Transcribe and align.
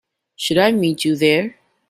Should 0.35 0.57
I 0.57 0.71
meet 0.71 1.05
you 1.05 1.15
there? 1.15 1.59